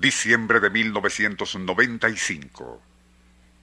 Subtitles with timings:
[0.00, 2.80] Diciembre de 1995.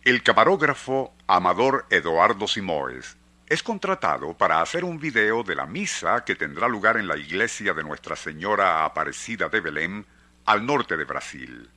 [0.03, 3.15] El camarógrafo Amador Eduardo Simoes
[3.47, 7.73] es contratado para hacer un video de la misa que tendrá lugar en la iglesia
[7.73, 10.03] de Nuestra Señora Aparecida de Belém,
[10.43, 11.69] al norte de Brasil.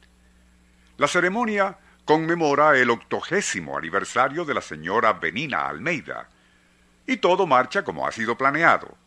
[0.97, 6.29] La ceremonia conmemora el octogésimo aniversario de la señora Benina Almeida,
[7.07, 8.99] y todo marcha como ha sido planeado,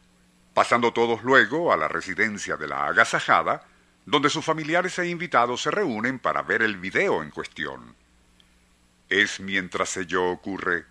[0.54, 3.66] pasando todos luego a la residencia de la agasajada,
[4.06, 7.96] donde sus familiares e invitados se reúnen para ver el video en cuestión.
[9.10, 10.86] Es mientras ello ocurre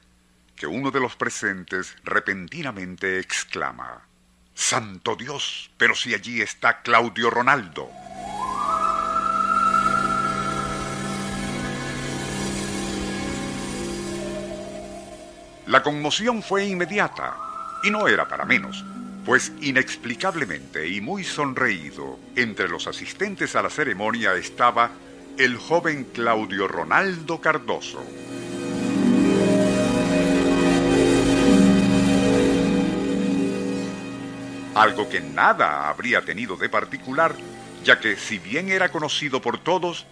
[0.54, 4.06] que uno de los presentes repentinamente exclama,
[4.54, 7.88] Santo Dios, pero si allí está Claudio Ronaldo.
[15.66, 17.36] La conmoción fue inmediata,
[17.84, 18.84] y no era para menos
[19.30, 24.90] pues inexplicablemente y muy sonreído, entre los asistentes a la ceremonia estaba
[25.38, 28.02] el joven Claudio Ronaldo Cardoso.
[34.74, 37.36] Algo que nada habría tenido de particular,
[37.84, 40.06] ya que si bien era conocido por todos,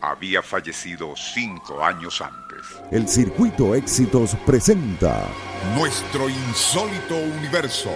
[0.00, 2.60] había fallecido cinco años antes.
[2.92, 5.26] El Circuito Éxitos presenta
[5.74, 7.90] Nuestro insólito universo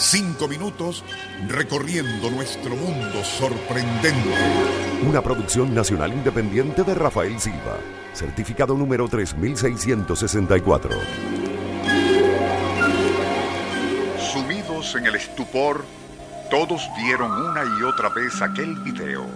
[0.00, 1.04] Cinco minutos
[1.46, 4.34] recorriendo nuestro mundo sorprendente.
[5.06, 7.76] Una producción nacional independiente de Rafael Silva.
[8.14, 10.90] Certificado número 3664.
[14.32, 15.84] Sumidos en el estupor,
[16.50, 19.26] todos vieron una y otra vez aquel video,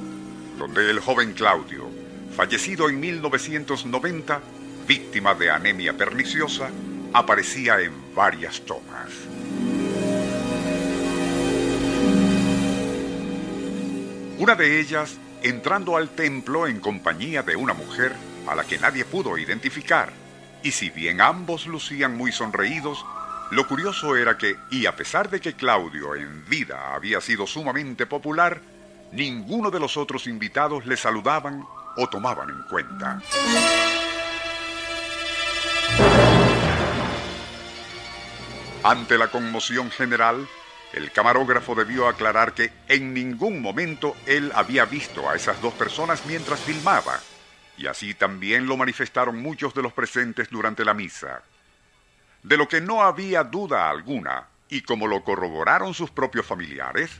[0.56, 1.90] donde el joven Claudio,
[2.34, 4.40] fallecido en 1990,
[4.88, 6.70] víctima de anemia perniciosa,
[7.12, 9.10] aparecía en varias tomas.
[14.44, 18.14] Una de ellas entrando al templo en compañía de una mujer
[18.46, 20.12] a la que nadie pudo identificar,
[20.62, 23.06] y si bien ambos lucían muy sonreídos,
[23.52, 28.04] lo curioso era que, y a pesar de que Claudio en vida había sido sumamente
[28.04, 28.60] popular,
[29.12, 31.64] ninguno de los otros invitados le saludaban
[31.96, 33.22] o tomaban en cuenta.
[38.82, 40.46] Ante la conmoción general,
[40.94, 46.24] el camarógrafo debió aclarar que en ningún momento él había visto a esas dos personas
[46.26, 47.18] mientras filmaba,
[47.76, 51.42] y así también lo manifestaron muchos de los presentes durante la misa.
[52.44, 57.10] De lo que no había duda alguna, y como lo corroboraron sus propios familiares,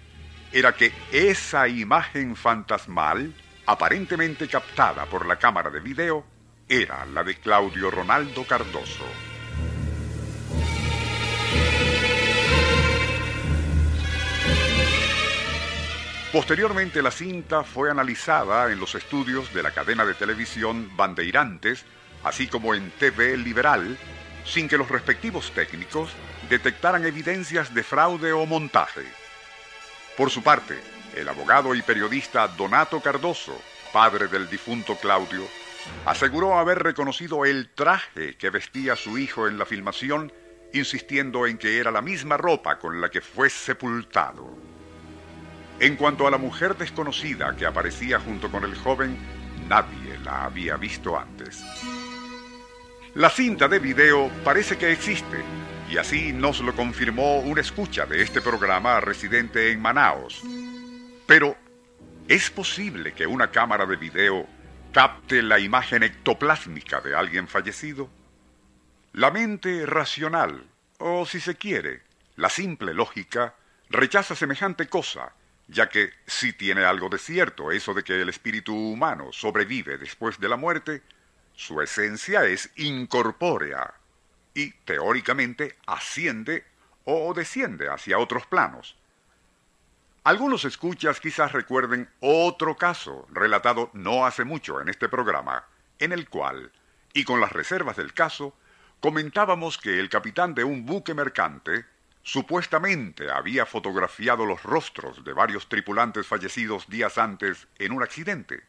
[0.53, 3.35] era que esa imagen fantasmal,
[3.67, 6.25] aparentemente captada por la cámara de video,
[6.69, 9.34] era la de Claudio Ronaldo Cardoso.
[16.35, 21.85] Posteriormente la cinta fue analizada en los estudios de la cadena de televisión Bandeirantes,
[22.25, 23.97] así como en TV Liberal,
[24.45, 26.11] sin que los respectivos técnicos
[26.51, 29.03] detectaran evidencias de fraude o montaje.
[30.17, 30.77] Por su parte,
[31.15, 33.57] el abogado y periodista Donato Cardoso,
[33.93, 35.47] padre del difunto Claudio,
[36.05, 40.33] aseguró haber reconocido el traje que vestía su hijo en la filmación,
[40.73, 44.75] insistiendo en que era la misma ropa con la que fue sepultado.
[45.81, 49.17] En cuanto a la mujer desconocida que aparecía junto con el joven,
[49.69, 51.65] nadie la había visto antes.
[53.15, 55.43] La cinta de video parece que existe,
[55.91, 60.43] y así nos lo confirmó una escucha de este programa residente en Manaos.
[61.27, 61.57] Pero,
[62.29, 64.47] ¿es posible que una cámara de video
[64.93, 68.09] capte la imagen ectoplásmica de alguien fallecido?
[69.13, 70.65] La mente racional,
[70.99, 72.03] o si se quiere,
[72.37, 73.55] la simple lógica,
[73.91, 75.33] rechaza semejante cosa
[75.69, 80.39] ya que si tiene algo de cierto eso de que el espíritu humano sobrevive después
[80.39, 81.03] de la muerte,
[81.55, 83.95] su esencia es incorpórea
[84.55, 86.65] y teóricamente asciende
[87.05, 88.97] o desciende hacia otros planos.
[90.25, 95.67] Algunos escuchas quizás recuerden otro caso relatado no hace mucho en este programa,
[95.99, 96.73] en el cual,
[97.13, 98.57] y con las reservas del caso,
[99.01, 101.85] comentábamos que el capitán de un buque mercante
[102.25, 108.65] supuestamente había fotografiado los rostros de varios tripulantes fallecidos días antes en un accidente.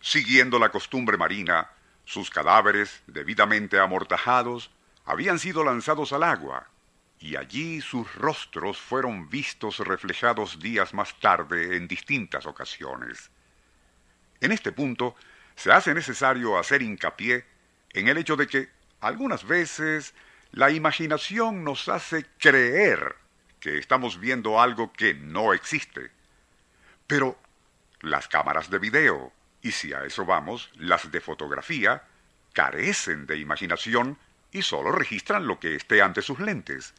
[0.00, 1.70] Siguiendo la costumbre marina,
[2.06, 4.70] sus cadáveres, debidamente amortajados,
[5.04, 6.66] habían sido lanzados al agua,
[7.18, 13.30] y allí sus rostros fueron vistos reflejados días más tarde en distintas ocasiones.
[14.40, 15.14] En este punto,
[15.54, 17.44] se hace necesario hacer hincapié
[17.90, 18.70] en el hecho de que,
[19.00, 20.14] algunas veces,
[20.52, 23.16] la imaginación nos hace creer
[23.60, 26.10] que estamos viendo algo que no existe.
[27.06, 27.38] Pero,
[28.00, 29.32] las cámaras de video,
[29.62, 32.02] y si a eso vamos, las de fotografía,
[32.52, 34.18] carecen de imaginación
[34.50, 36.94] y solo registran lo que esté ante sus lentes.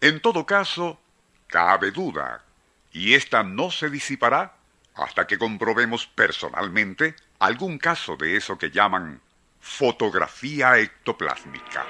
[0.00, 1.00] En todo caso,
[1.46, 2.44] cabe duda,
[2.92, 4.56] y esta no se disipará
[4.94, 9.20] hasta que comprobemos personalmente algún caso de eso que llaman
[9.64, 11.86] fotografía ectoplásmica.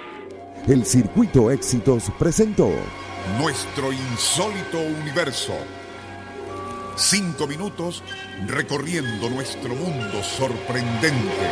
[0.69, 2.71] El Circuito Éxitos presentó
[3.39, 5.55] Nuestro insólito universo.
[6.95, 8.03] Cinco minutos
[8.47, 11.51] recorriendo nuestro mundo sorprendente.